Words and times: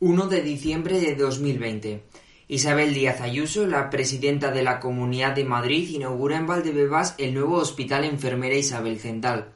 1 0.00 0.28
de 0.28 0.42
diciembre 0.42 1.00
de 1.00 1.16
2020. 1.16 2.04
Isabel 2.46 2.94
Díaz 2.94 3.20
Ayuso, 3.20 3.66
la 3.66 3.90
presidenta 3.90 4.52
de 4.52 4.62
la 4.62 4.78
Comunidad 4.78 5.34
de 5.34 5.44
Madrid, 5.44 5.88
inaugura 5.88 6.36
en 6.36 6.46
Valdebebas 6.46 7.16
el 7.18 7.34
nuevo 7.34 7.56
Hospital 7.56 8.04
Enfermera 8.04 8.54
Isabel 8.54 9.00
Cental. 9.00 9.54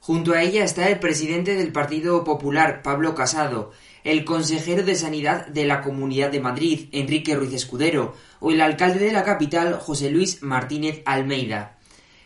Junto 0.00 0.32
a 0.32 0.42
ella 0.42 0.64
está 0.64 0.88
el 0.88 1.00
presidente 1.00 1.54
del 1.54 1.70
Partido 1.70 2.24
Popular, 2.24 2.80
Pablo 2.80 3.14
Casado, 3.14 3.72
el 4.04 4.24
consejero 4.24 4.84
de 4.84 4.94
Sanidad 4.94 5.46
de 5.48 5.66
la 5.66 5.82
Comunidad 5.82 6.30
de 6.30 6.40
Madrid, 6.40 6.88
Enrique 6.92 7.36
Ruiz 7.36 7.52
Escudero, 7.52 8.14
o 8.40 8.52
el 8.52 8.62
alcalde 8.62 9.04
de 9.04 9.12
la 9.12 9.22
capital, 9.22 9.74
José 9.74 10.10
Luis 10.10 10.42
Martínez 10.42 11.02
Almeida. 11.04 11.78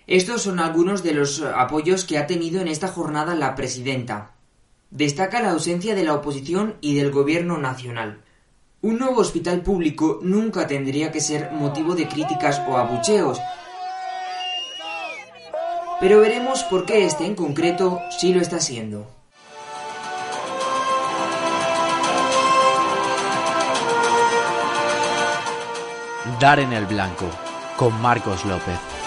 Estos 0.06 0.42
son 0.42 0.60
algunos 0.60 1.02
de 1.02 1.14
los 1.14 1.42
apoyos 1.42 2.04
que 2.04 2.18
ha 2.18 2.28
tenido 2.28 2.60
en 2.60 2.68
esta 2.68 2.86
jornada 2.86 3.34
la 3.34 3.56
presidenta. 3.56 4.35
Destaca 4.90 5.42
la 5.42 5.50
ausencia 5.50 5.94
de 5.94 6.04
la 6.04 6.14
oposición 6.14 6.76
y 6.80 6.94
del 6.94 7.10
gobierno 7.10 7.58
nacional. 7.58 8.22
Un 8.82 8.98
nuevo 8.98 9.20
hospital 9.20 9.62
público 9.62 10.20
nunca 10.22 10.66
tendría 10.66 11.10
que 11.10 11.20
ser 11.20 11.50
motivo 11.52 11.94
de 11.94 12.06
críticas 12.06 12.62
o 12.68 12.76
abucheos, 12.76 13.40
pero 15.98 16.20
veremos 16.20 16.62
por 16.64 16.84
qué 16.84 17.04
este 17.04 17.24
en 17.24 17.34
concreto 17.34 18.00
sí 18.16 18.32
lo 18.32 18.40
está 18.40 18.60
siendo. 18.60 19.10
Dar 26.38 26.60
en 26.60 26.72
el 26.72 26.84
blanco, 26.84 27.26
con 27.78 27.98
Marcos 28.02 28.44
López. 28.44 29.05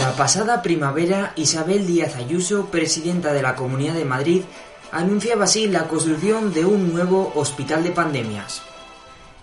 La 0.00 0.12
pasada 0.16 0.62
primavera, 0.62 1.32
Isabel 1.36 1.86
Díaz 1.86 2.16
Ayuso, 2.16 2.70
presidenta 2.70 3.32
de 3.32 3.42
la 3.42 3.54
Comunidad 3.54 3.94
de 3.94 4.06
Madrid, 4.06 4.42
anunciaba 4.90 5.44
así 5.44 5.68
la 5.68 5.86
construcción 5.86 6.54
de 6.54 6.64
un 6.64 6.94
nuevo 6.94 7.30
hospital 7.34 7.84
de 7.84 7.90
pandemias. 7.90 8.62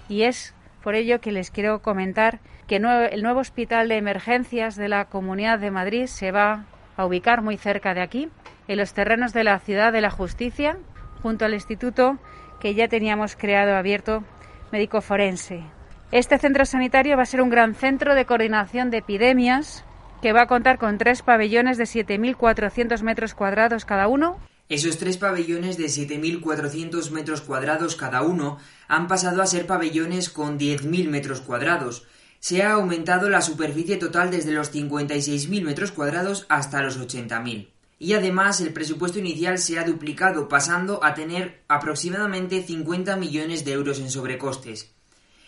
Y 0.07 0.23
es 0.23 0.55
por 0.81 0.95
ello 0.95 1.21
que 1.21 1.31
les 1.31 1.51
quiero 1.51 1.81
comentar 1.81 2.39
que 2.67 2.77
el 2.77 3.21
nuevo 3.21 3.39
hospital 3.39 3.89
de 3.89 3.97
emergencias 3.97 4.75
de 4.75 4.89
la 4.89 5.05
Comunidad 5.05 5.59
de 5.59 5.71
Madrid 5.71 6.07
se 6.07 6.31
va 6.31 6.65
a 6.97 7.05
ubicar 7.05 7.41
muy 7.41 7.57
cerca 7.57 7.93
de 7.93 8.01
aquí, 8.01 8.29
en 8.67 8.77
los 8.77 8.93
terrenos 8.93 9.33
de 9.33 9.43
la 9.43 9.59
Ciudad 9.59 9.93
de 9.93 10.01
la 10.01 10.09
Justicia, 10.09 10.77
junto 11.21 11.45
al 11.45 11.53
instituto 11.53 12.17
que 12.59 12.73
ya 12.73 12.87
teníamos 12.87 13.35
creado 13.35 13.75
abierto 13.75 14.23
médico 14.71 15.01
forense. 15.01 15.63
Este 16.11 16.39
centro 16.39 16.65
sanitario 16.65 17.17
va 17.17 17.23
a 17.23 17.27
ser 17.27 17.41
un 17.41 17.49
gran 17.49 17.75
centro 17.75 18.15
de 18.15 18.25
coordinación 18.25 18.89
de 18.89 18.97
epidemias 18.97 19.85
que 20.21 20.33
va 20.33 20.43
a 20.43 20.47
contar 20.47 20.77
con 20.77 20.97
tres 20.97 21.21
pabellones 21.21 21.77
de 21.77 21.85
7.400 21.85 23.01
metros 23.01 23.33
cuadrados 23.33 23.85
cada 23.85 24.07
uno. 24.07 24.39
Esos 24.69 24.97
tres 24.97 25.17
pabellones 25.17 25.77
de 25.77 25.85
7.400 25.85 27.09
metros 27.09 27.41
cuadrados 27.41 27.95
cada 27.95 28.21
uno 28.21 28.59
han 28.87 29.07
pasado 29.07 29.41
a 29.41 29.47
ser 29.47 29.65
pabellones 29.65 30.29
con 30.29 30.59
10.000 30.59 31.09
metros 31.09 31.41
cuadrados. 31.41 32.05
Se 32.39 32.61
ha 32.61 32.73
aumentado 32.73 33.29
la 33.29 33.41
superficie 33.41 33.97
total 33.97 34.29
desde 34.29 34.51
los 34.51 34.71
56.000 34.71 35.63
metros 35.63 35.91
cuadrados 35.91 36.45
hasta 36.49 36.83
los 36.83 36.99
80.000. 36.99 37.69
Y 37.97 38.13
además 38.13 38.61
el 38.61 38.71
presupuesto 38.71 39.19
inicial 39.19 39.57
se 39.57 39.77
ha 39.77 39.83
duplicado, 39.83 40.47
pasando 40.47 41.03
a 41.03 41.15
tener 41.15 41.63
aproximadamente 41.67 42.63
50 42.63 43.17
millones 43.17 43.65
de 43.65 43.73
euros 43.73 43.99
en 43.99 44.09
sobrecostes. 44.09 44.93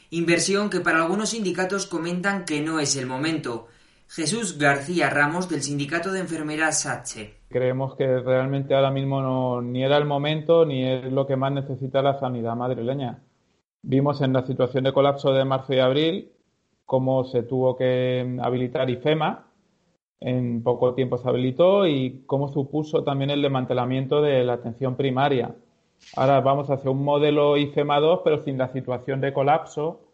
Inversión 0.09 0.69
que 0.69 0.81
para 0.81 0.97
algunos 0.97 1.29
sindicatos 1.29 1.85
comentan 1.85 2.43
que 2.43 2.59
no 2.59 2.81
es 2.81 2.97
el 2.97 3.05
momento. 3.05 3.69
Jesús 4.13 4.57
García 4.57 5.09
Ramos 5.09 5.47
del 5.47 5.61
Sindicato 5.61 6.11
de 6.11 6.19
Enfermeras 6.19 6.81
SACHE. 6.81 7.43
Creemos 7.47 7.95
que 7.95 8.19
realmente 8.19 8.75
ahora 8.75 8.91
mismo 8.91 9.21
no, 9.21 9.61
ni 9.61 9.85
era 9.85 9.95
el 9.95 10.03
momento 10.03 10.65
ni 10.65 10.85
es 10.85 11.09
lo 11.09 11.25
que 11.25 11.37
más 11.37 11.53
necesita 11.53 12.01
la 12.01 12.19
sanidad 12.19 12.57
madrileña. 12.57 13.23
Vimos 13.81 14.19
en 14.19 14.33
la 14.33 14.45
situación 14.45 14.83
de 14.83 14.91
colapso 14.91 15.31
de 15.31 15.45
marzo 15.45 15.73
y 15.73 15.79
abril 15.79 16.33
cómo 16.85 17.23
se 17.23 17.43
tuvo 17.43 17.77
que 17.77 18.37
habilitar 18.43 18.89
IFEMA, 18.89 19.47
en 20.19 20.61
poco 20.61 20.93
tiempo 20.93 21.17
se 21.17 21.29
habilitó 21.29 21.87
y 21.87 22.25
cómo 22.27 22.49
supuso 22.49 23.05
también 23.05 23.29
el 23.29 23.41
desmantelamiento 23.41 24.21
de 24.21 24.43
la 24.43 24.53
atención 24.53 24.97
primaria. 24.97 25.55
Ahora 26.17 26.41
vamos 26.41 26.69
hacia 26.69 26.91
un 26.91 27.01
modelo 27.05 27.55
IFEMA 27.55 28.01
2, 28.01 28.19
pero 28.25 28.43
sin 28.43 28.57
la 28.57 28.73
situación 28.73 29.21
de 29.21 29.31
colapso 29.31 30.10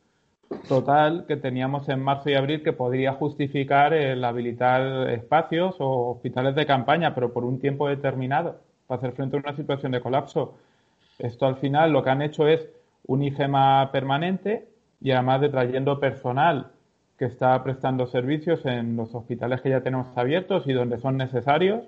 total 0.68 1.26
que 1.28 1.38
teníamos 1.38 1.90
en 1.90 2.02
marzo 2.02 2.30
y 2.30 2.36
abril 2.36 2.64
que 2.64 2.74
podría 2.74 3.14
justificar 3.14 3.94
el 3.94 4.24
habilitar 4.24 5.10
espacios 5.10 5.76
o 5.80 6.12
hospitales 6.12 6.56
de 6.56 6.66
campaña, 6.66 7.14
pero 7.14 7.34
por 7.34 7.44
un 7.44 7.60
tiempo 7.60 7.88
determinado, 7.88 8.60
para 8.88 9.00
hacer 9.00 9.14
frente 9.14 9.38
a 9.38 9.40
una 9.40 9.56
situación 9.56 9.92
de 9.92 10.02
colapso. 10.02 10.56
Esto 11.20 11.46
al 11.48 11.58
final 11.58 11.92
lo 11.92 12.04
que 12.04 12.10
han 12.10 12.22
hecho 12.22 12.48
es 12.48 12.68
un 13.06 13.24
IGEMA 13.24 13.92
permanente 13.92 14.68
y 15.02 15.12
además 15.12 15.42
de 15.42 15.50
trayendo 15.50 16.00
personal 16.00 16.72
que 17.18 17.26
está 17.26 17.62
prestando 17.64 18.06
servicios 18.06 18.66
en 18.66 18.96
los 18.96 19.14
hospitales 19.16 19.62
que 19.62 19.70
ya 19.70 19.82
tenemos 19.82 20.16
abiertos 20.16 20.68
y 20.68 20.74
donde 20.74 21.00
son 21.00 21.18
necesarios, 21.18 21.84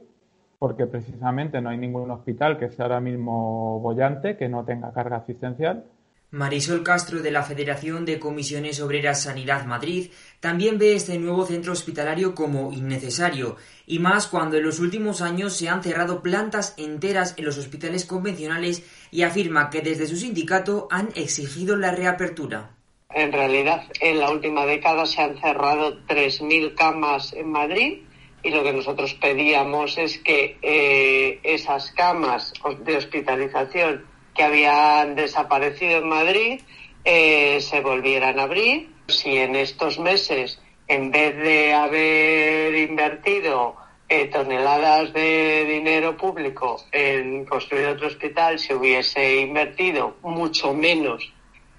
porque 0.57 0.87
precisamente 0.87 1.61
no 1.61 1.69
hay 1.69 1.77
ningún 1.77 2.09
hospital 2.11 2.57
que 2.57 2.69
sea 2.69 2.85
ahora 2.85 2.99
mismo 2.99 3.79
bollante, 3.79 4.37
que 4.37 4.49
no 4.49 4.65
tenga 4.65 4.91
carga 4.91 5.17
asistencial 5.17 5.85
Marisol 6.31 6.83
Castro 6.83 7.21
de 7.21 7.31
la 7.31 7.41
Federación 7.41 8.05
de 8.05 8.19
Comisiones 8.19 8.79
Obreras 8.81 9.23
Sanidad 9.23 9.65
Madrid 9.65 10.11
también 10.39 10.77
ve 10.77 10.93
este 10.93 11.17
nuevo 11.17 11.43
centro 11.47 11.73
hospitalario 11.73 12.35
como 12.35 12.71
innecesario, 12.71 13.57
y 13.87 13.97
más 13.97 14.27
cuando 14.27 14.57
en 14.57 14.63
los 14.63 14.79
últimos 14.79 15.21
años 15.21 15.57
se 15.57 15.69
han 15.69 15.81
cerrado 15.81 16.21
plantas 16.21 16.75
enteras 16.77 17.33
en 17.37 17.45
los 17.45 17.57
hospitales 17.57 18.05
convencionales 18.05 18.83
y 19.09 19.23
afirma 19.23 19.71
que 19.71 19.81
desde 19.81 20.05
su 20.05 20.17
sindicato 20.17 20.87
han 20.91 21.09
exigido 21.15 21.75
la 21.75 21.95
reapertura. 21.95 22.75
En 23.09 23.31
realidad, 23.31 23.81
en 23.99 24.19
la 24.19 24.29
última 24.29 24.67
década 24.67 25.07
se 25.07 25.21
han 25.21 25.41
cerrado 25.41 25.97
3.000 26.05 26.75
camas 26.75 27.33
en 27.33 27.51
Madrid 27.51 28.03
y 28.43 28.51
lo 28.51 28.63
que 28.63 28.71
nosotros 28.71 29.15
pedíamos 29.15 29.97
es 29.97 30.19
que 30.19 30.57
eh, 30.61 31.39
esas 31.41 31.89
camas 31.91 32.53
de 32.85 32.97
hospitalización 32.97 34.08
que 34.39 34.45
habían 34.45 35.15
desaparecido 35.15 35.97
en 35.97 36.07
Madrid 36.07 36.61
eh, 37.03 37.59
se 37.59 37.81
volvieran 37.81 38.39
a 38.39 38.43
abrir. 38.43 38.89
Si 39.07 39.35
en 39.35 39.57
estos 39.57 39.99
meses, 39.99 40.61
en 40.87 41.11
vez 41.11 41.35
de 41.35 41.73
haber 41.73 42.73
invertido 42.73 43.75
eh, 44.07 44.27
toneladas 44.27 45.11
de 45.11 45.65
dinero 45.65 46.15
público 46.15 46.81
en 46.93 47.43
construir 47.43 47.87
otro 47.87 48.07
hospital, 48.07 48.59
se 48.59 48.73
hubiese 48.73 49.41
invertido 49.41 50.15
mucho 50.21 50.73
menos 50.73 51.33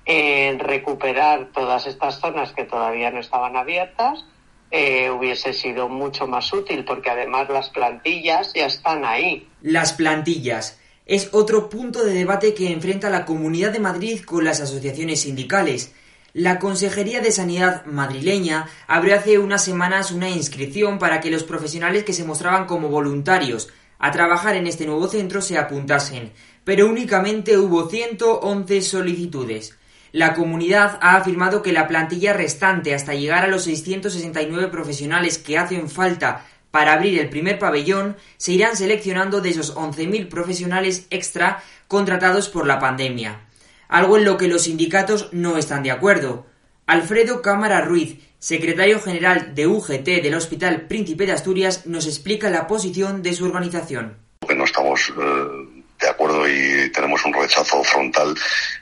en 0.05 0.59
recuperar 0.59 1.53
todas 1.55 1.87
estas 1.87 2.21
zonas 2.21 2.53
que 2.53 2.65
todavía 2.65 3.11
no 3.11 3.21
estaban 3.21 3.57
abiertas, 3.57 4.27
eh, 4.71 5.09
hubiese 5.09 5.55
sido 5.55 5.89
mucho 5.89 6.27
más 6.27 6.53
útil 6.53 6.85
porque 6.85 7.09
además 7.09 7.49
las 7.49 7.71
plantillas 7.71 8.53
ya 8.53 8.67
están 8.67 9.07
ahí. 9.07 9.49
Las 9.63 9.95
plantillas 9.95 10.80
es 11.11 11.31
otro 11.33 11.69
punto 11.69 12.05
de 12.05 12.15
debate 12.15 12.55
que 12.55 12.71
enfrenta 12.71 13.11
la 13.11 13.25
Comunidad 13.25 13.73
de 13.73 13.81
Madrid 13.81 14.21
con 14.25 14.45
las 14.45 14.61
asociaciones 14.61 15.23
sindicales. 15.23 15.93
La 16.35 16.61
Consejería 16.61 17.21
de 17.21 17.33
Sanidad 17.33 17.85
madrileña 17.85 18.69
abrió 18.87 19.17
hace 19.17 19.41
unas 19.41 19.65
semanas 19.65 20.13
una 20.13 20.31
inscripción 20.31 21.01
para 21.01 21.21
que 21.21 21.33
los 21.33 21.43
profesionales 21.43 22.05
que 22.05 22.13
se 22.13 22.23
mostraban 22.23 22.67
como 22.67 22.91
voluntarios 22.91 23.71
a 23.99 24.13
trabajar 24.13 24.55
en 24.55 24.69
este 24.69 24.87
nuevo 24.87 25.09
centro 25.09 25.43
se 25.43 25.59
apuntasen, 25.59 26.31
pero 26.63 26.87
únicamente 26.87 27.59
hubo 27.59 27.89
111 27.91 28.81
solicitudes. 28.81 29.77
La 30.13 30.35
comunidad 30.35 30.97
ha 31.03 31.17
afirmado 31.17 31.61
que 31.61 31.73
la 31.73 31.89
plantilla 31.89 32.35
restante 32.35 32.95
hasta 32.95 33.15
llegar 33.15 33.43
a 33.43 33.49
los 33.49 33.65
669 33.65 34.69
profesionales 34.69 35.39
que 35.39 35.59
hacen 35.59 35.91
falta 35.91 36.47
para 36.71 36.93
abrir 36.93 37.19
el 37.19 37.29
primer 37.29 37.59
pabellón 37.59 38.17
se 38.37 38.53
irán 38.53 38.77
seleccionando 38.77 39.41
de 39.41 39.51
esos 39.51 39.75
11.000 39.75 40.29
profesionales 40.29 41.07
extra 41.11 41.63
contratados 41.89 42.49
por 42.49 42.67
la 42.67 42.79
pandemia, 42.79 43.41
algo 43.89 44.17
en 44.17 44.25
lo 44.25 44.37
que 44.37 44.49
los 44.49 44.63
sindicatos 44.63 45.29
no 45.33 45.57
están 45.57 45.83
de 45.83 45.91
acuerdo. 45.91 46.47
Alfredo 46.87 47.43
Cámara 47.43 47.81
Ruiz, 47.81 48.19
secretario 48.39 49.01
general 49.01 49.55
de 49.55 49.67
UGT 49.67 50.23
del 50.23 50.35
Hospital 50.35 50.83
Príncipe 50.83 51.27
de 51.27 51.33
Asturias, 51.33 51.87
nos 51.87 52.07
explica 52.07 52.51
la 52.51 52.67
posición 52.67 53.23
de 53.23 53.35
su 53.35 53.45
organización. 53.45 54.17
Que 54.47 54.55
no 54.55 54.65
estamos 54.65 55.11
eh, 55.11 55.83
de 56.01 56.09
acuerdo 56.09 56.49
y 56.49 56.91
tenemos 56.93 57.25
un 57.25 57.33
rechazo 57.33 57.85
frontal 57.85 58.35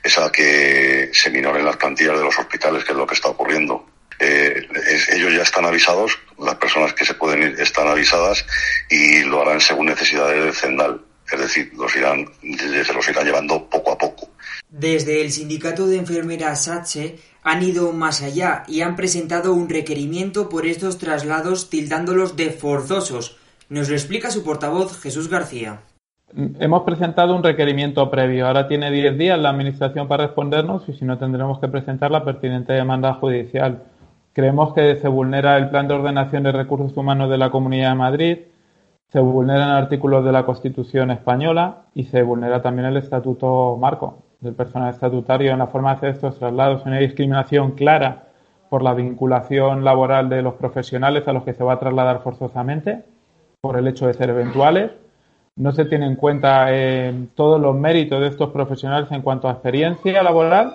es 0.03 0.17
a 0.17 0.31
que 0.31 1.09
se 1.13 1.29
minoren 1.29 1.65
las 1.65 1.77
plantillas 1.77 2.17
de 2.17 2.23
los 2.23 2.39
hospitales, 2.39 2.83
que 2.83 2.91
es 2.91 2.97
lo 2.97 3.05
que 3.05 3.15
está 3.15 3.29
ocurriendo. 3.29 3.85
Eh, 4.19 4.67
ellos 5.13 5.33
ya 5.33 5.43
están 5.43 5.65
avisados, 5.65 6.19
las 6.37 6.55
personas 6.55 6.93
que 6.93 7.05
se 7.05 7.13
pueden 7.13 7.43
ir 7.43 7.59
están 7.59 7.87
avisadas 7.87 8.45
y 8.89 9.23
lo 9.23 9.41
harán 9.41 9.61
según 9.61 9.87
necesidades 9.87 10.43
del 10.43 10.53
CENDAL. 10.53 11.01
Es 11.31 11.39
decir, 11.39 11.71
los 11.75 11.95
irán, 11.95 12.25
se 12.41 12.93
los 12.93 13.07
irán 13.07 13.25
llevando 13.25 13.69
poco 13.69 13.91
a 13.91 13.97
poco. 13.97 14.29
Desde 14.69 15.21
el 15.21 15.31
sindicato 15.31 15.87
de 15.87 15.97
enfermeras 15.97 16.65
SACHE 16.65 17.19
han 17.43 17.63
ido 17.63 17.93
más 17.93 18.21
allá 18.21 18.63
y 18.67 18.81
han 18.81 18.95
presentado 18.95 19.53
un 19.53 19.69
requerimiento 19.69 20.49
por 20.49 20.65
estos 20.65 20.97
traslados 20.97 21.69
tildándolos 21.69 22.35
de 22.35 22.49
forzosos. 22.49 23.37
Nos 23.69 23.89
lo 23.89 23.95
explica 23.95 24.31
su 24.31 24.43
portavoz 24.43 24.99
Jesús 24.99 25.29
García. 25.29 25.81
Hemos 26.35 26.83
presentado 26.83 27.35
un 27.35 27.43
requerimiento 27.43 28.09
previo. 28.09 28.47
Ahora 28.47 28.67
tiene 28.67 28.91
10 28.91 29.17
días 29.17 29.39
la 29.39 29.49
Administración 29.49 30.07
para 30.07 30.27
respondernos 30.27 30.87
y 30.87 30.93
si 30.93 31.05
no 31.05 31.17
tendremos 31.17 31.59
que 31.59 31.67
presentar 31.67 32.11
la 32.11 32.23
pertinente 32.23 32.73
demanda 32.73 33.13
judicial. 33.15 33.83
Creemos 34.39 34.73
que 34.73 34.95
se 34.95 35.09
vulnera 35.09 35.57
el 35.57 35.69
Plan 35.69 35.89
de 35.89 35.95
Ordenación 35.95 36.43
de 36.43 36.53
Recursos 36.53 36.95
Humanos 36.95 37.29
de 37.29 37.37
la 37.37 37.51
Comunidad 37.51 37.89
de 37.89 37.95
Madrid, 37.95 38.37
se 39.09 39.19
vulneran 39.19 39.71
artículos 39.71 40.23
de 40.23 40.31
la 40.31 40.45
Constitución 40.45 41.11
española 41.11 41.81
y 41.93 42.05
se 42.05 42.23
vulnera 42.23 42.61
también 42.61 42.87
el 42.87 42.95
Estatuto 42.95 43.75
Marco 43.75 44.23
del 44.39 44.53
personal 44.53 44.93
estatutario 44.93 45.51
en 45.51 45.59
la 45.59 45.67
forma 45.67 45.89
de 45.89 45.97
hacer 45.97 46.09
estos 46.11 46.39
traslados. 46.39 46.85
Una 46.85 46.99
discriminación 46.99 47.71
clara 47.71 48.29
por 48.69 48.81
la 48.81 48.93
vinculación 48.93 49.83
laboral 49.83 50.29
de 50.29 50.41
los 50.41 50.53
profesionales 50.53 51.27
a 51.27 51.33
los 51.33 51.43
que 51.43 51.53
se 51.53 51.65
va 51.65 51.73
a 51.73 51.79
trasladar 51.79 52.21
forzosamente, 52.21 53.03
por 53.59 53.77
el 53.77 53.89
hecho 53.89 54.07
de 54.07 54.13
ser 54.13 54.29
eventuales. 54.29 54.91
No 55.57 55.73
se 55.73 55.83
tiene 55.83 56.05
en 56.05 56.15
cuenta 56.15 56.67
eh, 56.69 57.27
todos 57.35 57.59
los 57.59 57.75
méritos 57.75 58.21
de 58.21 58.27
estos 58.27 58.51
profesionales 58.51 59.11
en 59.11 59.21
cuanto 59.21 59.49
a 59.49 59.51
experiencia 59.51 60.23
laboral 60.23 60.71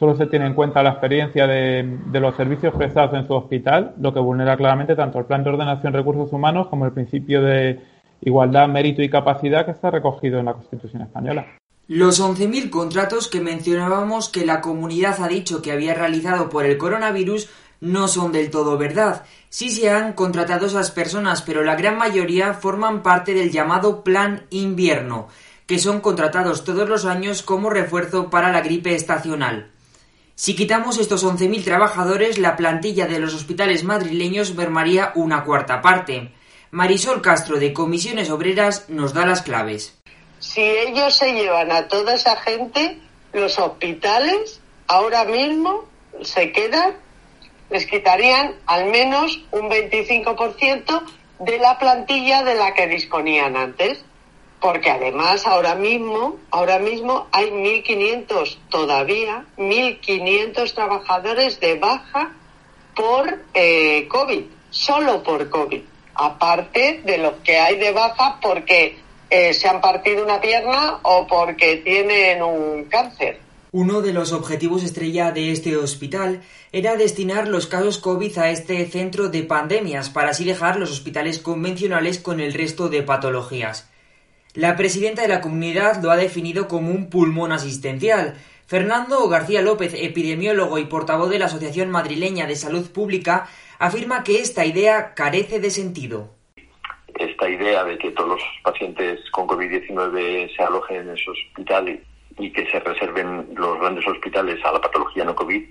Solo 0.00 0.16
se 0.16 0.28
tiene 0.28 0.46
en 0.46 0.54
cuenta 0.54 0.82
la 0.82 0.92
experiencia 0.92 1.46
de, 1.46 1.86
los 2.10 2.34
servicios 2.34 2.74
prestados 2.74 3.12
en 3.12 3.26
su 3.26 3.34
hospital, 3.34 3.92
lo 4.00 4.14
que 4.14 4.18
vulnera 4.18 4.56
claramente 4.56 4.96
tanto 4.96 5.18
el 5.18 5.26
Plan 5.26 5.44
de 5.44 5.50
Ordenación 5.50 5.92
de 5.92 5.98
Recursos 5.98 6.32
Humanos 6.32 6.68
como 6.68 6.86
el 6.86 6.92
principio 6.92 7.42
de 7.42 7.78
igualdad, 8.22 8.66
mérito 8.66 9.02
y 9.02 9.10
capacidad 9.10 9.66
que 9.66 9.72
está 9.72 9.90
recogido 9.90 10.38
en 10.38 10.46
la 10.46 10.54
Constitución 10.54 11.02
española. 11.02 11.44
Los 11.86 12.18
11.000 12.18 12.70
contratos 12.70 13.28
que 13.28 13.42
mencionábamos 13.42 14.30
que 14.30 14.46
la 14.46 14.62
comunidad 14.62 15.22
ha 15.22 15.28
dicho 15.28 15.60
que 15.60 15.70
había 15.70 15.92
realizado 15.92 16.48
por 16.48 16.64
el 16.64 16.78
coronavirus 16.78 17.50
no 17.82 18.08
son 18.08 18.32
del 18.32 18.50
todo 18.50 18.78
verdad. 18.78 19.24
Sí 19.50 19.68
se 19.68 19.90
han 19.90 20.14
contratado 20.14 20.64
esas 20.64 20.90
personas, 20.90 21.42
pero 21.42 21.62
la 21.62 21.76
gran 21.76 21.98
mayoría 21.98 22.54
forman 22.54 23.02
parte 23.02 23.34
del 23.34 23.50
llamado 23.50 24.02
Plan 24.02 24.46
Invierno, 24.48 25.28
que 25.66 25.78
son 25.78 26.00
contratados 26.00 26.64
todos 26.64 26.88
los 26.88 27.04
años 27.04 27.42
como 27.42 27.68
refuerzo 27.68 28.30
para 28.30 28.50
la 28.50 28.62
gripe 28.62 28.94
estacional. 28.94 29.72
Si 30.40 30.56
quitamos 30.56 30.96
estos 30.96 31.22
11.000 31.22 31.64
trabajadores, 31.64 32.38
la 32.38 32.56
plantilla 32.56 33.06
de 33.06 33.18
los 33.18 33.34
hospitales 33.34 33.84
madrileños 33.84 34.54
mermaría 34.54 35.12
una 35.14 35.44
cuarta 35.44 35.82
parte. 35.82 36.32
Marisol 36.70 37.20
Castro 37.20 37.58
de 37.58 37.74
Comisiones 37.74 38.30
Obreras 38.30 38.88
nos 38.88 39.12
da 39.12 39.26
las 39.26 39.42
claves. 39.42 40.00
Si 40.38 40.62
ellos 40.62 41.14
se 41.14 41.34
llevan 41.34 41.70
a 41.70 41.88
toda 41.88 42.14
esa 42.14 42.36
gente, 42.36 42.98
los 43.34 43.58
hospitales 43.58 44.62
ahora 44.86 45.26
mismo 45.26 45.84
se 46.22 46.52
quedan, 46.52 46.94
les 47.68 47.84
quitarían 47.84 48.54
al 48.64 48.86
menos 48.86 49.42
un 49.50 49.68
25% 49.68 51.02
de 51.40 51.58
la 51.58 51.78
plantilla 51.78 52.44
de 52.44 52.54
la 52.54 52.72
que 52.72 52.86
disponían 52.86 53.58
antes 53.58 54.02
porque 54.60 54.90
además 54.90 55.46
ahora 55.46 55.74
mismo, 55.74 56.36
ahora 56.50 56.78
mismo 56.78 57.26
hay 57.32 57.50
1.500 57.50 58.58
todavía, 58.68 59.46
1.500 59.56 60.74
trabajadores 60.74 61.60
de 61.60 61.78
baja 61.78 62.32
por 62.94 63.38
eh, 63.54 64.06
COVID, 64.08 64.44
solo 64.70 65.22
por 65.22 65.48
COVID, 65.48 65.80
aparte 66.14 67.00
de 67.04 67.18
los 67.18 67.34
que 67.44 67.58
hay 67.58 67.78
de 67.78 67.92
baja 67.92 68.38
porque 68.42 68.98
eh, 69.30 69.54
se 69.54 69.68
han 69.68 69.80
partido 69.80 70.24
una 70.24 70.40
pierna 70.40 70.98
o 71.02 71.26
porque 71.26 71.76
tienen 71.76 72.42
un 72.42 72.84
cáncer. 72.84 73.40
Uno 73.72 74.00
de 74.02 74.12
los 74.12 74.32
objetivos 74.32 74.82
estrella 74.82 75.30
de 75.30 75.52
este 75.52 75.76
hospital 75.76 76.42
era 76.72 76.96
destinar 76.96 77.46
los 77.46 77.68
casos 77.68 77.98
COVID 77.98 78.36
a 78.38 78.50
este 78.50 78.84
centro 78.86 79.28
de 79.28 79.44
pandemias 79.44 80.10
para 80.10 80.30
así 80.30 80.44
dejar 80.44 80.76
los 80.76 80.90
hospitales 80.90 81.38
convencionales 81.38 82.18
con 82.18 82.40
el 82.40 82.52
resto 82.52 82.88
de 82.88 83.04
patologías. 83.04 83.89
La 84.54 84.76
presidenta 84.76 85.22
de 85.22 85.28
la 85.28 85.40
comunidad 85.40 86.02
lo 86.02 86.10
ha 86.10 86.16
definido 86.16 86.66
como 86.66 86.90
un 86.90 87.08
pulmón 87.08 87.52
asistencial. 87.52 88.34
Fernando 88.66 89.28
García 89.28 89.62
López, 89.62 89.94
epidemiólogo 89.94 90.78
y 90.78 90.86
portavoz 90.86 91.30
de 91.30 91.38
la 91.38 91.44
Asociación 91.44 91.88
Madrileña 91.88 92.48
de 92.48 92.56
Salud 92.56 92.90
Pública, 92.90 93.48
afirma 93.78 94.24
que 94.24 94.40
esta 94.40 94.66
idea 94.66 95.14
carece 95.14 95.60
de 95.60 95.70
sentido. 95.70 96.30
Esta 97.14 97.48
idea 97.48 97.84
de 97.84 97.96
que 97.98 98.10
todos 98.10 98.30
los 98.30 98.42
pacientes 98.64 99.20
con 99.30 99.46
COVID-19 99.46 100.56
se 100.56 100.62
alojen 100.64 100.96
en 100.96 101.10
esos 101.10 101.36
hospitales 101.46 102.00
y 102.36 102.50
que 102.50 102.68
se 102.72 102.80
reserven 102.80 103.54
los 103.54 103.78
grandes 103.78 104.04
hospitales 104.08 104.58
a 104.64 104.72
la 104.72 104.80
patología 104.80 105.24
no 105.24 105.36
COVID, 105.36 105.62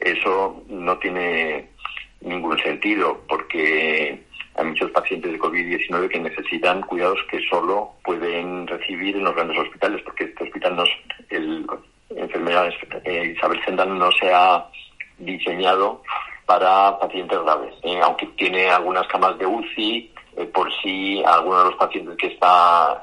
eso 0.00 0.62
no 0.68 0.98
tiene 0.98 1.70
ningún 2.20 2.58
sentido 2.58 3.22
porque 3.28 4.26
hay 4.56 4.64
muchos 4.64 4.90
pacientes 4.90 5.32
de 5.32 5.38
COVID-19 5.38 6.08
que 6.08 6.20
necesitan 6.20 6.80
cuidados 6.82 7.18
que 7.30 7.40
solo 7.48 7.92
pueden 8.02 8.66
recibir 8.66 9.16
en 9.16 9.24
los 9.24 9.34
grandes 9.34 9.58
hospitales, 9.58 10.02
porque 10.02 10.24
este 10.24 10.44
hospital 10.44 10.76
no 10.76 10.84
el 11.30 11.66
enfermedades 12.10 12.74
eh, 13.04 13.34
Isabel 13.36 13.60
Sendán 13.64 13.98
no 13.98 14.10
se 14.12 14.32
ha 14.32 14.66
diseñado 15.18 16.02
para 16.46 16.98
pacientes 16.98 17.38
graves, 17.42 17.74
eh, 17.82 18.00
aunque 18.02 18.26
tiene 18.36 18.70
algunas 18.70 19.06
camas 19.08 19.36
de 19.38 19.46
UCI 19.46 20.12
eh, 20.36 20.44
por 20.46 20.72
si 20.80 21.22
alguno 21.24 21.58
de 21.58 21.64
los 21.70 21.74
pacientes 21.74 22.16
que 22.16 22.28
está 22.28 23.02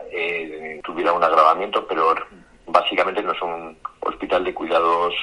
tuviera 0.84 1.14
un 1.14 1.24
agravamiento, 1.24 1.86
pero 1.88 2.16
básicamente 2.68 3.22
no 3.22 3.32
es 3.32 3.42
un 3.42 3.78
hospital 4.02 4.44
de 4.44 4.54
cuidados 4.54 5.14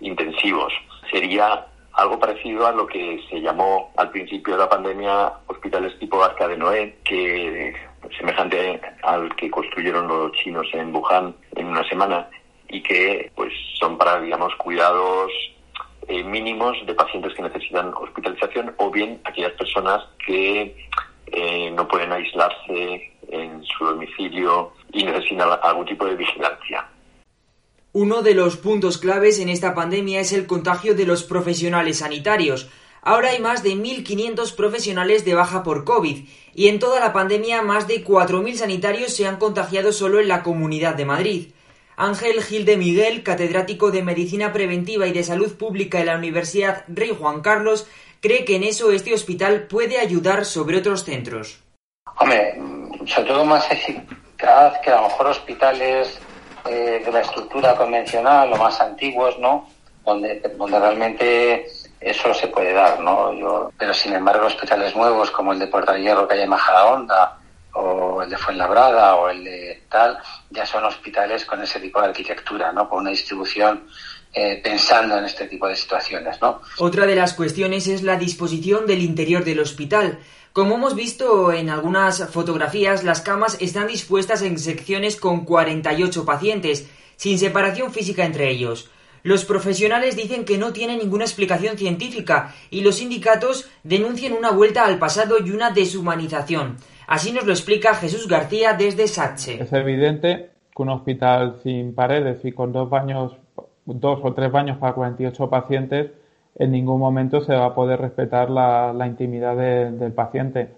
intensivos. 0.00 0.72
Sería 1.10 1.66
algo 1.94 2.18
parecido 2.18 2.66
a 2.66 2.72
lo 2.72 2.86
que 2.86 3.22
se 3.28 3.40
llamó 3.40 3.92
al 3.96 4.10
principio 4.10 4.54
de 4.54 4.60
la 4.60 4.68
pandemia 4.68 5.32
hospitales 5.46 5.98
tipo 5.98 6.22
Arca 6.22 6.48
de 6.48 6.56
Noé, 6.56 6.98
que 7.04 7.74
semejante 8.18 8.80
al 9.02 9.34
que 9.36 9.50
construyeron 9.50 10.08
los 10.08 10.32
chinos 10.32 10.66
en 10.72 10.94
Wuhan 10.94 11.34
en 11.56 11.66
una 11.66 11.86
semana 11.88 12.28
y 12.68 12.82
que 12.82 13.30
pues 13.34 13.52
son 13.78 13.96
para 13.98 14.20
digamos 14.20 14.54
cuidados 14.56 15.30
eh, 16.08 16.24
mínimos 16.24 16.76
de 16.86 16.94
pacientes 16.94 17.32
que 17.34 17.42
necesitan 17.42 17.92
hospitalización 17.94 18.74
o 18.78 18.90
bien 18.90 19.20
aquellas 19.24 19.52
personas 19.52 20.02
que 20.26 20.76
eh, 21.26 21.70
no 21.70 21.86
pueden 21.86 22.12
aislarse 22.12 23.12
en 23.28 23.62
su 23.64 23.84
domicilio 23.84 24.72
y 24.92 25.04
necesitan 25.04 25.48
algún 25.62 25.86
tipo 25.86 26.04
de 26.04 26.16
vigilancia. 26.16 26.86
Uno 27.94 28.22
de 28.22 28.32
los 28.32 28.56
puntos 28.56 28.96
claves 28.96 29.38
en 29.38 29.50
esta 29.50 29.74
pandemia 29.74 30.20
es 30.20 30.32
el 30.32 30.46
contagio 30.46 30.94
de 30.94 31.04
los 31.04 31.24
profesionales 31.24 31.98
sanitarios. 31.98 32.70
Ahora 33.02 33.30
hay 33.30 33.38
más 33.38 33.62
de 33.62 33.72
1.500 33.72 34.54
profesionales 34.54 35.26
de 35.26 35.34
baja 35.34 35.62
por 35.62 35.84
COVID 35.84 36.24
y 36.54 36.68
en 36.68 36.78
toda 36.78 37.00
la 37.00 37.12
pandemia 37.12 37.60
más 37.60 37.86
de 37.88 38.02
4.000 38.02 38.54
sanitarios 38.54 39.12
se 39.12 39.26
han 39.26 39.36
contagiado 39.36 39.92
solo 39.92 40.20
en 40.20 40.28
la 40.28 40.42
Comunidad 40.42 40.94
de 40.94 41.04
Madrid. 41.04 41.48
Ángel 41.96 42.42
Gil 42.42 42.64
de 42.64 42.78
Miguel, 42.78 43.22
catedrático 43.22 43.90
de 43.90 44.02
Medicina 44.02 44.54
Preventiva 44.54 45.06
y 45.06 45.12
de 45.12 45.22
Salud 45.22 45.52
Pública 45.58 46.00
en 46.00 46.06
la 46.06 46.16
Universidad 46.16 46.84
Rey 46.88 47.14
Juan 47.18 47.42
Carlos, 47.42 47.86
cree 48.20 48.46
que 48.46 48.56
en 48.56 48.64
eso 48.64 48.90
este 48.90 49.12
hospital 49.12 49.66
puede 49.68 49.98
ayudar 49.98 50.46
sobre 50.46 50.78
otros 50.78 51.04
centros. 51.04 51.60
Hombre, 52.16 52.58
sobre 53.04 53.28
todo 53.28 53.44
más 53.44 53.70
eficaz 53.70 54.78
que 54.82 54.90
a 54.90 54.96
lo 54.96 55.08
mejor 55.08 55.26
hospitales 55.26 56.18
eh, 56.64 57.02
de 57.04 57.12
la 57.12 57.20
estructura 57.20 57.74
convencional 57.76 58.52
o 58.52 58.56
más 58.56 58.80
antiguos, 58.80 59.38
¿no? 59.38 59.68
Donde, 60.04 60.40
realmente 60.58 61.66
eso 62.00 62.34
se 62.34 62.48
puede 62.48 62.72
dar, 62.72 63.00
¿no? 63.00 63.32
Yo, 63.32 63.72
pero 63.78 63.94
sin 63.94 64.14
embargo, 64.14 64.46
hospitales 64.46 64.94
nuevos 64.96 65.30
como 65.30 65.52
el 65.52 65.58
de 65.58 65.68
Puerta 65.68 65.92
de 65.92 66.02
Hierro 66.02 66.26
que 66.26 66.34
hay 66.34 66.42
en 66.42 66.50
Majadahonda 66.50 67.38
o 67.74 68.22
el 68.22 68.30
de 68.30 68.36
Fuenlabrada 68.36 69.16
o 69.16 69.28
el 69.28 69.44
de 69.44 69.82
tal, 69.88 70.18
ya 70.50 70.66
son 70.66 70.84
hospitales 70.84 71.44
con 71.46 71.62
ese 71.62 71.80
tipo 71.80 72.00
de 72.00 72.08
arquitectura, 72.08 72.72
¿no? 72.72 72.88
Con 72.88 73.00
una 73.00 73.10
distribución 73.10 73.86
eh, 74.34 74.60
pensando 74.62 75.18
en 75.18 75.24
este 75.24 75.46
tipo 75.46 75.66
de 75.66 75.76
situaciones, 75.76 76.40
¿no? 76.40 76.60
Otra 76.78 77.06
de 77.06 77.16
las 77.16 77.34
cuestiones 77.34 77.86
es 77.86 78.02
la 78.02 78.16
disposición 78.16 78.86
del 78.86 79.02
interior 79.02 79.44
del 79.44 79.60
hospital. 79.60 80.18
Como 80.52 80.74
hemos 80.74 80.94
visto 80.94 81.52
en 81.52 81.70
algunas 81.70 82.28
fotografías, 82.28 83.04
las 83.04 83.20
camas 83.20 83.56
están 83.60 83.86
dispuestas 83.86 84.42
en 84.42 84.58
secciones 84.58 85.16
con 85.16 85.44
48 85.44 86.24
pacientes, 86.24 86.90
sin 87.16 87.38
separación 87.38 87.92
física 87.92 88.24
entre 88.24 88.50
ellos. 88.50 88.90
Los 89.22 89.44
profesionales 89.44 90.16
dicen 90.16 90.44
que 90.44 90.58
no 90.58 90.72
tiene 90.72 90.96
ninguna 90.96 91.24
explicación 91.24 91.78
científica 91.78 92.54
y 92.70 92.80
los 92.80 92.96
sindicatos 92.96 93.70
denuncian 93.84 94.32
una 94.32 94.50
vuelta 94.50 94.84
al 94.84 94.98
pasado 94.98 95.36
y 95.44 95.50
una 95.52 95.70
deshumanización. 95.70 96.76
Así 97.06 97.32
nos 97.32 97.46
lo 97.46 97.52
explica 97.52 97.94
Jesús 97.94 98.26
García 98.26 98.74
desde 98.74 99.06
Sache. 99.06 99.62
Es 99.62 99.72
evidente 99.72 100.50
que 100.74 100.82
un 100.82 100.90
hospital 100.90 101.60
sin 101.62 101.94
paredes 101.94 102.44
y 102.44 102.52
con 102.52 102.72
dos 102.72 102.90
baños, 102.90 103.36
dos 103.84 104.20
o 104.22 104.32
tres 104.34 104.50
baños 104.50 104.78
para 104.78 104.94
48 104.94 105.50
pacientes 105.50 106.12
en 106.56 106.70
ningún 106.70 107.00
momento 107.00 107.40
se 107.40 107.54
va 107.54 107.66
a 107.66 107.74
poder 107.74 108.00
respetar 108.00 108.50
la, 108.50 109.06
intimidad 109.06 109.56
del 109.56 110.12
paciente. 110.12 110.70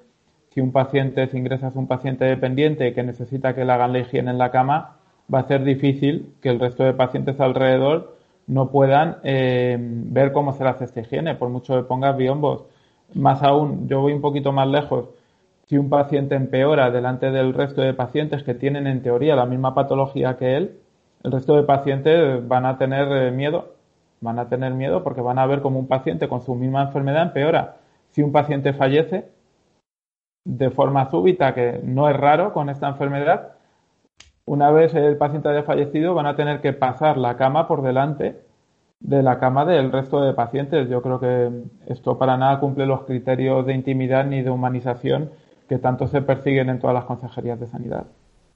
Si 0.50 0.60
un 0.60 0.70
paciente, 0.72 1.26
si 1.28 1.36
ingresas 1.36 1.74
un 1.74 1.88
paciente 1.88 2.24
dependiente 2.24 2.94
que 2.94 3.02
necesita 3.02 3.54
que 3.54 3.64
le 3.64 3.72
hagan 3.72 3.92
la 3.92 3.98
higiene 4.00 4.30
en 4.30 4.38
la 4.38 4.50
cama, 4.50 4.96
va 5.32 5.40
a 5.40 5.48
ser 5.48 5.64
difícil 5.64 6.34
que 6.40 6.50
el 6.50 6.60
resto 6.60 6.84
de 6.84 6.94
pacientes 6.94 7.40
alrededor 7.40 8.16
no 8.46 8.70
puedan 8.70 9.16
eh, 9.24 9.76
ver 9.80 10.32
cómo 10.32 10.52
se 10.52 10.62
le 10.62 10.70
hace 10.70 10.84
esta 10.84 11.00
higiene, 11.00 11.34
por 11.34 11.48
mucho 11.48 11.74
que 11.74 11.82
pongas 11.82 12.16
biombos. 12.16 12.64
Más 13.14 13.42
aún, 13.42 13.88
yo 13.88 14.00
voy 14.00 14.12
un 14.12 14.20
poquito 14.20 14.52
más 14.52 14.68
lejos. 14.68 15.08
si 15.66 15.78
un 15.78 15.88
paciente 15.88 16.34
empeora 16.34 16.90
delante 16.90 17.30
del 17.30 17.54
resto 17.54 17.80
de 17.80 17.94
pacientes 17.94 18.42
que 18.44 18.54
tienen 18.54 18.86
en 18.86 19.02
teoría 19.02 19.34
la 19.34 19.46
misma 19.46 19.74
patología 19.74 20.36
que 20.36 20.56
él, 20.56 20.78
el 21.24 21.32
resto 21.32 21.56
de 21.56 21.62
pacientes 21.62 22.46
van 22.46 22.66
a 22.66 22.78
tener 22.78 23.10
eh, 23.10 23.30
miedo, 23.32 23.74
van 24.20 24.38
a 24.38 24.48
tener 24.48 24.74
miedo 24.74 25.02
porque 25.02 25.22
van 25.22 25.38
a 25.38 25.46
ver 25.46 25.62
como 25.62 25.78
un 25.78 25.88
paciente 25.88 26.28
con 26.28 26.42
su 26.42 26.54
misma 26.54 26.82
enfermedad 26.82 27.22
empeora. 27.22 27.76
Si 28.10 28.22
un 28.22 28.30
paciente 28.30 28.74
fallece 28.74 29.30
de 30.44 30.70
forma 30.70 31.10
súbita, 31.10 31.54
que 31.54 31.80
no 31.82 32.08
es 32.10 32.16
raro 32.16 32.52
con 32.52 32.68
esta 32.68 32.88
enfermedad, 32.88 33.54
una 34.44 34.70
vez 34.70 34.94
el 34.94 35.16
paciente 35.16 35.48
haya 35.48 35.62
fallecido 35.62 36.14
van 36.14 36.26
a 36.26 36.36
tener 36.36 36.60
que 36.60 36.74
pasar 36.74 37.16
la 37.16 37.38
cama 37.38 37.66
por 37.66 37.80
delante 37.80 38.42
de 39.00 39.22
la 39.22 39.38
cama 39.38 39.64
del 39.64 39.90
resto 39.90 40.20
de 40.20 40.34
pacientes. 40.34 40.90
Yo 40.90 41.00
creo 41.00 41.18
que 41.20 41.50
esto 41.86 42.18
para 42.18 42.36
nada 42.36 42.60
cumple 42.60 42.84
los 42.84 43.04
criterios 43.04 43.64
de 43.64 43.72
intimidad 43.72 44.26
ni 44.26 44.42
de 44.42 44.50
humanización 44.50 45.30
que 45.70 45.78
tanto 45.78 46.06
se 46.06 46.20
persiguen 46.20 46.68
en 46.68 46.78
todas 46.78 46.94
las 46.94 47.06
consejerías 47.06 47.58
de 47.58 47.66
sanidad. 47.66 48.04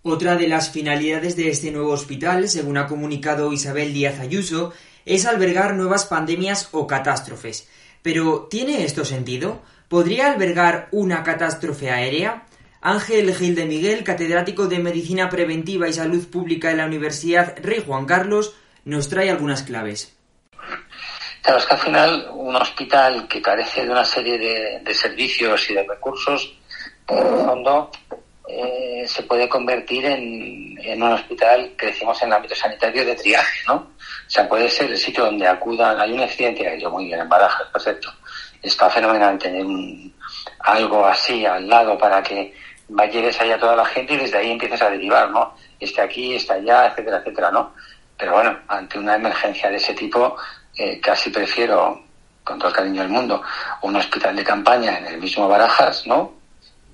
Otra 0.02 0.36
de 0.36 0.46
las 0.46 0.70
finalidades 0.70 1.34
de 1.34 1.50
este 1.50 1.72
nuevo 1.72 1.90
hospital, 1.90 2.48
según 2.48 2.78
ha 2.78 2.86
comunicado 2.86 3.52
Isabel 3.52 3.92
Díaz 3.92 4.20
Ayuso, 4.20 4.72
es 5.04 5.26
albergar 5.26 5.74
nuevas 5.74 6.04
pandemias 6.04 6.68
o 6.70 6.86
catástrofes. 6.86 7.68
Pero, 8.02 8.46
¿tiene 8.48 8.84
esto 8.84 9.04
sentido? 9.04 9.60
¿Podría 9.88 10.30
albergar 10.30 10.88
una 10.92 11.24
catástrofe 11.24 11.90
aérea? 11.90 12.44
Ángel 12.80 13.34
Gil 13.34 13.56
de 13.56 13.66
Miguel, 13.66 14.04
catedrático 14.04 14.68
de 14.68 14.78
Medicina 14.78 15.28
Preventiva 15.28 15.88
y 15.88 15.92
Salud 15.92 16.28
Pública 16.28 16.70
en 16.70 16.76
la 16.76 16.86
Universidad 16.86 17.56
Rey 17.60 17.82
Juan 17.84 18.06
Carlos, 18.06 18.54
nos 18.84 19.08
trae 19.08 19.30
algunas 19.30 19.64
claves. 19.64 20.16
Claro, 21.42 21.58
es 21.58 21.66
que 21.66 21.74
al 21.74 21.80
final 21.80 22.30
un 22.34 22.54
hospital 22.54 23.26
que 23.26 23.42
carece 23.42 23.84
de 23.84 23.90
una 23.90 24.04
serie 24.04 24.38
de 24.80 24.94
servicios 24.94 25.68
y 25.70 25.74
de 25.74 25.82
recursos 25.82 26.56
en 27.08 27.18
el 27.18 27.44
fondo 27.44 27.90
eh, 28.48 29.04
se 29.06 29.22
puede 29.24 29.46
convertir 29.46 30.06
en, 30.06 30.78
en, 30.82 31.02
un 31.02 31.12
hospital 31.12 31.74
que 31.76 31.86
decimos 31.86 32.20
en 32.22 32.28
el 32.28 32.34
ámbito 32.34 32.54
sanitario 32.54 33.04
de 33.04 33.14
triaje, 33.14 33.60
¿no? 33.66 33.74
O 33.74 34.30
sea, 34.30 34.48
puede 34.48 34.70
ser 34.70 34.90
el 34.90 34.96
sitio 34.96 35.26
donde 35.26 35.46
acudan, 35.46 36.00
hay 36.00 36.12
un 36.12 36.20
accidente 36.20 36.78
yo 36.80 36.90
muy 36.90 37.04
bien 37.04 37.20
en 37.20 37.28
Barajas, 37.28 37.68
perfecto. 37.70 38.10
Está 38.62 38.88
fenomenal 38.88 39.38
tener 39.38 39.66
algo 40.60 41.04
así 41.04 41.44
al 41.44 41.68
lado 41.68 41.98
para 41.98 42.22
que 42.22 42.54
vayas 42.88 43.38
allá 43.38 43.58
toda 43.58 43.76
la 43.76 43.84
gente 43.84 44.14
y 44.14 44.16
desde 44.16 44.38
ahí 44.38 44.52
empieces 44.52 44.80
a 44.80 44.90
derivar, 44.90 45.30
¿no? 45.30 45.54
Esté 45.78 46.00
aquí, 46.00 46.34
está 46.34 46.54
allá, 46.54 46.86
etcétera, 46.86 47.18
etcétera, 47.18 47.50
¿no? 47.50 47.74
Pero 48.16 48.32
bueno, 48.32 48.58
ante 48.66 48.98
una 48.98 49.16
emergencia 49.16 49.68
de 49.68 49.76
ese 49.76 49.92
tipo, 49.92 50.36
eh, 50.74 50.98
casi 51.00 51.28
prefiero, 51.28 52.02
con 52.42 52.58
todo 52.58 52.68
el 52.68 52.74
cariño 52.74 53.02
del 53.02 53.10
mundo, 53.10 53.42
un 53.82 53.94
hospital 53.96 54.34
de 54.34 54.42
campaña 54.42 54.98
en 54.98 55.06
el 55.06 55.18
mismo 55.18 55.46
Barajas, 55.48 56.06
¿no? 56.06 56.37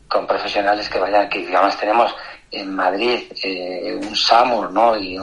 Con 0.08 0.26
profesionales 0.26 0.88
que 0.88 0.98
vayan, 0.98 1.28
que 1.28 1.38
digamos 1.40 1.76
tenemos 1.76 2.14
en 2.50 2.74
Madrid 2.74 3.20
eh, 3.42 3.98
un 4.00 4.14
SAMUR, 4.14 4.70
¿no? 4.70 4.96
Y 4.96 5.18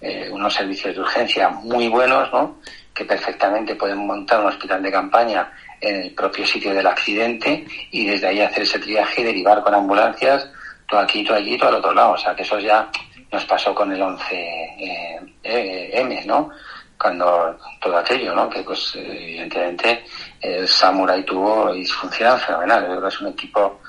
eh, 0.00 0.28
unos 0.30 0.54
servicios 0.54 0.94
de 0.94 1.00
urgencia 1.00 1.48
muy 1.48 1.88
buenos, 1.88 2.32
¿no? 2.32 2.58
Que 2.94 3.04
perfectamente 3.04 3.76
pueden 3.76 3.98
montar 4.06 4.40
un 4.40 4.46
hospital 4.46 4.82
de 4.82 4.90
campaña 4.90 5.52
en 5.80 6.02
el 6.02 6.14
propio 6.14 6.46
sitio 6.46 6.74
del 6.74 6.86
accidente 6.86 7.64
y 7.92 8.06
desde 8.06 8.26
ahí 8.28 8.40
hacer 8.40 8.64
ese 8.64 8.78
triaje 8.80 9.20
y 9.20 9.24
derivar 9.24 9.62
con 9.62 9.74
ambulancias 9.74 10.48
todo 10.88 11.00
aquí, 11.00 11.22
todo 11.22 11.36
allí, 11.36 11.56
todo 11.58 11.68
al 11.68 11.76
otro 11.76 11.92
lado. 11.92 12.12
O 12.12 12.18
sea, 12.18 12.34
que 12.34 12.42
eso 12.42 12.58
ya 12.58 12.90
nos 13.30 13.44
pasó 13.44 13.74
con 13.74 13.92
el 13.92 14.00
11M, 14.00 15.32
eh, 15.44 16.22
¿no? 16.26 16.50
Cuando 16.98 17.56
todo 17.80 17.98
aquello, 17.98 18.34
¿no? 18.34 18.48
Que 18.48 18.62
pues 18.62 18.94
evidentemente 18.96 20.04
el 20.40 20.66
Samurai 20.66 21.22
tuvo 21.24 21.72
y 21.74 21.84
funciona 21.86 22.36
fenomenal. 22.38 22.82
Yo 22.82 22.88
creo 22.88 23.02
que 23.02 23.08
es 23.08 23.20
un 23.20 23.28
equipo 23.28 23.80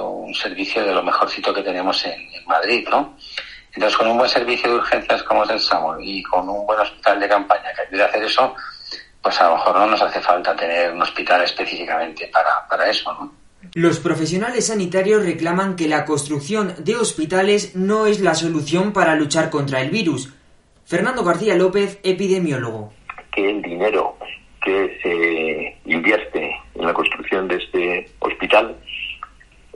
un 0.00 0.34
servicio 0.34 0.84
de 0.84 0.92
lo 0.92 1.02
mejorcito 1.02 1.52
que 1.52 1.62
tenemos 1.62 2.04
en, 2.04 2.20
Madrid, 2.46 2.86
¿no? 2.90 3.16
Entonces, 3.74 3.96
con 3.96 4.08
un 4.08 4.18
buen 4.18 4.28
servicio 4.28 4.68
de 4.68 4.76
urgencias 4.76 5.22
como 5.22 5.44
es 5.44 5.50
el 5.50 5.60
SAMUR 5.60 5.98
y 6.02 6.22
con 6.24 6.48
un 6.48 6.66
buen 6.66 6.80
hospital 6.80 7.20
de 7.20 7.28
campaña 7.28 7.72
que 7.74 7.82
ayude 7.82 8.02
a 8.02 8.06
hacer 8.06 8.24
eso, 8.24 8.54
pues 9.22 9.40
a 9.40 9.48
lo 9.48 9.56
mejor 9.56 9.76
no 9.76 9.86
nos 9.86 10.02
hace 10.02 10.20
falta 10.20 10.54
tener 10.54 10.92
un 10.92 11.00
hospital 11.00 11.42
específicamente 11.42 12.28
para, 12.32 12.66
para 12.68 12.90
eso, 12.90 13.12
¿no? 13.14 13.32
Los 13.74 14.00
profesionales 14.00 14.66
sanitarios 14.66 15.24
reclaman 15.24 15.76
que 15.76 15.88
la 15.88 16.04
construcción 16.04 16.74
de 16.78 16.96
hospitales 16.96 17.76
no 17.76 18.06
es 18.06 18.20
la 18.20 18.34
solución 18.34 18.92
para 18.92 19.14
luchar 19.14 19.50
contra 19.50 19.80
el 19.80 19.90
virus. 19.90 20.34
Fernando 20.84 21.22
García 21.24 21.54
López, 21.54 21.98
epidemiólogo. 22.02 22.92
Que 23.34 23.48
el 23.48 23.62
dinero 23.62 24.16
que 24.62 24.98
se 25.02 25.90
invierte 25.90 26.54
en 26.74 26.84
la 26.84 26.92
construcción 26.92 27.48
de 27.48 27.56
este 27.56 28.10
hospital 28.18 28.76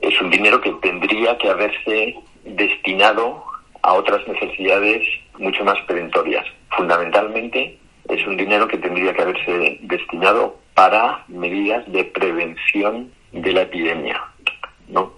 es 0.01 0.21
un 0.21 0.31
dinero 0.31 0.61
que 0.61 0.73
tendría 0.83 1.37
que 1.39 1.49
haberse 1.49 2.15
destinado 2.45 3.45
a 3.83 3.95
otras 3.95 4.27
necesidades 4.29 5.03
mucho 5.39 5.65
más 5.65 5.79
perentorias. 5.87 6.45
Fundamentalmente 6.71 7.79
es 8.09 8.27
un 8.27 8.37
dinero 8.37 8.69
que 8.69 8.79
tendría 8.79 9.13
que 9.15 9.23
haberse 9.23 9.79
destinado 9.83 10.59
para 10.75 11.25
medidas 11.29 11.91
de 11.91 12.05
prevención 12.05 13.11
de 13.33 13.53
la 13.53 13.63
epidemia, 13.63 14.23
¿no? 14.89 15.15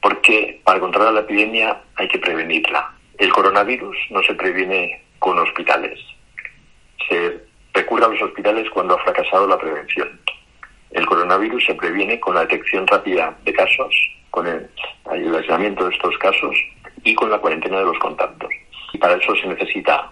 Porque 0.00 0.60
para 0.64 0.80
controlar 0.80 1.12
la 1.12 1.20
epidemia 1.20 1.80
hay 1.96 2.08
que 2.08 2.18
prevenirla. 2.18 2.92
El 3.18 3.32
coronavirus 3.32 3.96
no 4.10 4.22
se 4.22 4.34
previene 4.34 5.02
con 5.18 5.38
hospitales. 5.38 5.98
Se 7.08 7.40
recurre 7.74 8.04
a 8.04 8.08
los 8.08 8.22
hospitales 8.22 8.68
cuando 8.70 8.94
ha 8.94 9.02
fracasado 9.02 9.46
la 9.46 9.58
prevención. 9.58 10.20
El 10.92 11.06
coronavirus 11.06 11.64
se 11.64 11.74
previene 11.74 12.20
con 12.20 12.34
la 12.34 12.42
detección 12.42 12.86
rápida 12.86 13.36
de 13.44 13.52
casos 13.52 13.94
con 14.32 14.46
el, 14.46 14.68
aislamiento 15.10 15.84
de 15.84 15.94
estos 15.94 16.16
casos 16.18 16.56
y 17.04 17.14
con 17.14 17.30
la 17.30 17.38
cuarentena 17.38 17.78
de 17.78 17.84
los 17.84 17.98
contactos. 17.98 18.50
Y 18.92 18.98
para 18.98 19.14
eso 19.14 19.34
se 19.36 19.46
necesita 19.46 20.10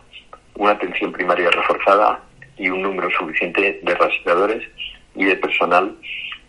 una 0.56 0.72
atención 0.72 1.10
primaria 1.10 1.50
reforzada 1.50 2.22
y 2.56 2.68
un 2.68 2.82
número 2.82 3.08
suficiente 3.18 3.80
de 3.82 3.94
rastreadores 3.94 4.62
y 5.14 5.25
de 5.25 5.37
personal 5.37 5.96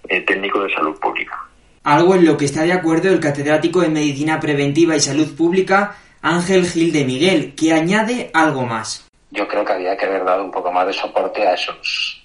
eh, 0.09 0.21
técnico 0.21 0.61
de 0.61 0.73
salud 0.73 0.99
pública. 0.99 1.39
Algo 1.83 2.15
en 2.15 2.25
lo 2.25 2.37
que 2.37 2.45
está 2.45 2.63
de 2.63 2.73
acuerdo 2.73 3.09
el 3.09 3.21
catedrático 3.21 3.81
en 3.83 3.93
Medicina 3.93 4.39
Preventiva 4.39 4.95
y 4.95 4.99
Salud 4.99 5.35
Pública, 5.35 5.95
Ángel 6.21 6.65
Gil 6.65 6.91
de 6.91 7.05
Miguel, 7.05 7.55
que 7.55 7.73
añade 7.73 8.29
algo 8.33 8.65
más. 8.65 9.09
Yo 9.31 9.47
creo 9.47 9.63
que 9.63 9.73
había 9.73 9.95
que 9.95 10.05
haber 10.05 10.25
dado 10.25 10.43
un 10.43 10.51
poco 10.51 10.71
más 10.71 10.85
de 10.87 10.93
soporte 10.93 11.47
a 11.47 11.53
esos 11.53 12.20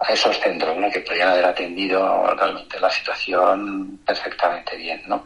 a 0.00 0.12
esos 0.12 0.38
centros, 0.40 0.76
¿no? 0.76 0.90
Que 0.90 1.00
podrían 1.00 1.30
haber 1.30 1.44
atendido 1.44 2.34
realmente 2.34 2.80
la 2.80 2.90
situación 2.90 4.00
perfectamente 4.04 4.76
bien, 4.76 5.02
¿no? 5.06 5.24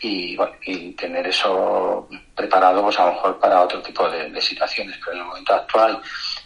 Y, 0.00 0.36
bueno, 0.36 0.52
y 0.62 0.92
tener 0.92 1.26
eso 1.26 2.06
preparado, 2.34 2.82
pues 2.82 2.98
a 2.98 3.06
lo 3.06 3.12
mejor 3.12 3.38
para 3.40 3.62
otro 3.62 3.80
tipo 3.80 4.08
de, 4.10 4.40
situaciones. 4.40 4.98
Pero 4.98 5.12
en 5.12 5.18
el 5.18 5.24
momento 5.24 5.54
actual, 5.54 6.00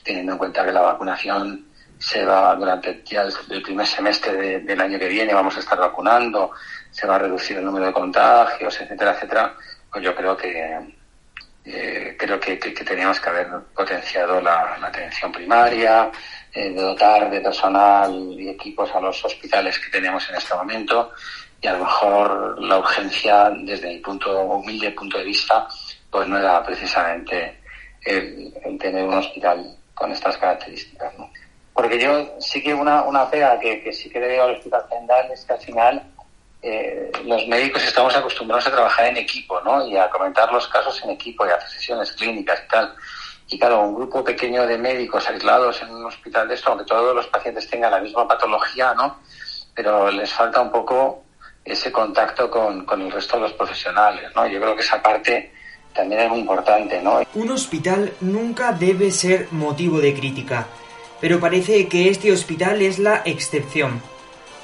teniendo 0.04 0.32
en 0.32 0.38
cuenta 0.38 0.64
que 0.64 0.72
la 0.72 0.80
vacunación 0.80 1.66
se 1.98 2.24
va 2.24 2.54
durante 2.54 3.02
ya 3.04 3.22
el, 3.22 3.62
primer 3.62 3.86
semestre 3.86 4.60
del 4.60 4.80
año 4.80 4.98
que 4.98 5.08
viene, 5.08 5.34
vamos 5.34 5.56
a 5.56 5.60
estar 5.60 5.78
vacunando, 5.78 6.52
se 6.90 7.06
va 7.06 7.16
a 7.16 7.18
reducir 7.18 7.58
el 7.58 7.64
número 7.64 7.86
de 7.86 7.92
contagios, 7.92 8.80
etcétera, 8.80 9.12
etcétera, 9.12 9.54
pues 9.90 10.04
yo 10.04 10.14
creo 10.14 10.36
que 10.36 10.78
eh, 11.64 12.16
creo 12.18 12.40
que, 12.40 12.56
teníamos 12.56 13.20
que 13.20 13.28
haber 13.28 13.48
potenciado 13.74 14.40
la 14.40 14.78
atención 14.80 15.30
primaria, 15.30 16.10
eh, 16.52 16.70
de 16.70 16.82
dotar 16.82 17.30
de 17.30 17.40
personal 17.40 18.12
y 18.12 18.48
equipos 18.48 18.90
a 18.94 19.00
los 19.00 19.24
hospitales 19.24 19.78
que 19.78 19.90
tenemos 19.90 20.28
en 20.28 20.36
este 20.36 20.54
momento. 20.54 21.12
Y 21.62 21.66
a 21.66 21.74
lo 21.74 21.84
mejor 21.84 22.62
la 22.62 22.78
urgencia 22.78 23.50
desde 23.50 23.88
mi 23.88 23.98
punto 23.98 24.40
humilde 24.42 24.90
punto 24.92 25.18
de 25.18 25.24
vista 25.24 25.68
pues 26.10 26.26
no 26.26 26.38
era 26.38 26.62
precisamente 26.64 27.60
el, 28.04 28.52
tener 28.80 29.04
un 29.04 29.14
hospital 29.14 29.76
con 29.94 30.10
estas 30.10 30.36
características 30.38 31.12
porque 31.72 31.98
yo 31.98 32.36
sí 32.40 32.62
que 32.62 32.74
una, 32.74 33.02
una 33.04 33.30
pega 33.30 33.58
que, 33.58 33.82
que 33.82 33.92
sí 33.92 34.10
que 34.10 34.20
le 34.20 34.26
veo 34.28 34.44
al 34.44 34.56
hospital 34.56 34.84
general 34.88 35.30
es 35.32 35.44
que 35.44 35.52
al 35.52 35.60
final 35.60 36.02
eh, 36.62 37.10
los 37.24 37.46
médicos 37.46 37.82
estamos 37.84 38.14
acostumbrados 38.16 38.66
a 38.66 38.72
trabajar 38.72 39.06
en 39.06 39.16
equipo 39.18 39.60
¿no? 39.62 39.86
y 39.86 39.96
a 39.96 40.10
comentar 40.10 40.52
los 40.52 40.66
casos 40.68 41.02
en 41.04 41.10
equipo 41.10 41.46
y 41.46 41.50
a 41.50 41.54
hacer 41.54 41.70
sesiones 41.70 42.12
clínicas 42.12 42.62
y 42.64 42.68
tal 42.68 42.94
y 43.50 43.58
claro, 43.58 43.82
un 43.82 43.96
grupo 43.96 44.22
pequeño 44.22 44.64
de 44.64 44.78
médicos 44.78 45.28
aislados 45.28 45.82
en 45.82 45.92
un 45.92 46.04
hospital 46.04 46.46
de 46.46 46.54
esto, 46.54 46.70
aunque 46.70 46.84
todos 46.84 47.14
los 47.14 47.26
pacientes 47.26 47.68
tengan 47.68 47.90
la 47.90 48.00
misma 48.00 48.26
patología, 48.26 48.94
¿no? 48.94 49.18
Pero 49.74 50.08
les 50.10 50.32
falta 50.32 50.60
un 50.60 50.70
poco 50.70 51.24
ese 51.64 51.90
contacto 51.90 52.48
con, 52.48 52.84
con 52.84 53.02
el 53.02 53.10
resto 53.10 53.36
de 53.36 53.42
los 53.42 53.52
profesionales, 53.54 54.30
¿no? 54.36 54.46
Yo 54.46 54.60
creo 54.60 54.76
que 54.76 54.82
esa 54.82 55.02
parte 55.02 55.52
también 55.92 56.20
es 56.20 56.30
muy 56.30 56.38
importante, 56.38 57.02
¿no? 57.02 57.22
Un 57.34 57.50
hospital 57.50 58.12
nunca 58.20 58.72
debe 58.72 59.10
ser 59.10 59.48
motivo 59.50 60.00
de 60.00 60.14
crítica, 60.14 60.68
pero 61.20 61.40
parece 61.40 61.88
que 61.88 62.08
este 62.08 62.32
hospital 62.32 62.80
es 62.82 63.00
la 63.00 63.22
excepción. 63.24 64.00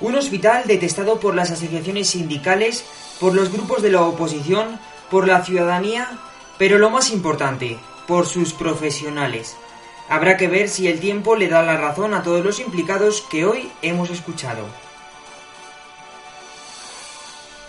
Un 0.01 0.15
hospital 0.15 0.63
detestado 0.65 1.19
por 1.19 1.35
las 1.35 1.51
asociaciones 1.51 2.11
sindicales, 2.11 2.85
por 3.19 3.35
los 3.35 3.51
grupos 3.51 3.83
de 3.83 3.91
la 3.91 4.03
oposición, 4.03 4.79
por 5.11 5.27
la 5.27 5.43
ciudadanía, 5.43 6.09
pero 6.57 6.79
lo 6.79 6.91
más 6.91 7.11
importante, 7.11 7.79
por 8.07 8.27
sus 8.27 8.53
profesionales. 8.53 9.57
Habrá 10.09 10.37
que 10.37 10.49
ver 10.49 10.69
si 10.69 10.89
el 10.89 11.01
tiempo 11.01 11.35
le 11.37 11.49
da 11.49 11.63
la 11.63 11.77
razón 11.77 12.15
a 12.15 12.23
todos 12.23 12.45
los 12.45 12.61
implicados 12.61 13.23
que 13.23 13.45
hoy 13.45 13.71
hemos 13.83 14.11
escuchado. 14.11 14.67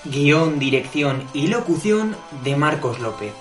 Guión, 0.05 0.59
dirección 0.59 1.27
y 1.33 1.47
locución 1.47 2.15
de 2.43 2.55
Marcos 2.55 2.99
López. 2.99 3.33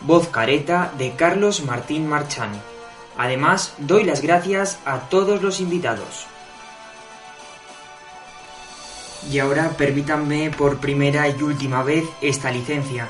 Voz 0.00 0.28
careta 0.28 0.92
de 0.96 1.14
Carlos 1.14 1.62
Martín 1.62 2.08
Marchani. 2.08 2.58
Además, 3.16 3.74
doy 3.78 4.04
las 4.04 4.22
gracias 4.22 4.78
a 4.84 5.08
todos 5.08 5.42
los 5.42 5.60
invitados. 5.60 6.26
Y 9.30 9.40
ahora 9.40 9.70
permítanme 9.76 10.50
por 10.50 10.78
primera 10.78 11.28
y 11.28 11.42
última 11.42 11.82
vez 11.82 12.04
esta 12.20 12.50
licencia. 12.50 13.08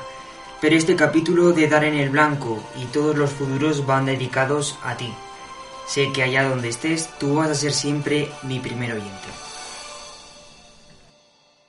Pero 0.61 0.75
este 0.75 0.95
capítulo 0.95 1.53
de 1.53 1.67
Dar 1.69 1.85
en 1.85 1.95
el 1.95 2.09
Blanco 2.09 2.61
y 2.75 2.85
todos 2.85 3.15
los 3.15 3.31
futuros 3.31 3.85
van 3.85 4.05
dedicados 4.05 4.77
a 4.83 4.97
ti. 4.97 5.13
Sé 5.87 6.11
que 6.11 6.21
allá 6.21 6.49
donde 6.49 6.69
estés 6.69 7.09
tú 7.17 7.35
vas 7.35 7.49
a 7.49 7.55
ser 7.55 7.71
siempre 7.71 8.29
mi 8.43 8.59
primer 8.59 8.91
oyente. 8.91 9.48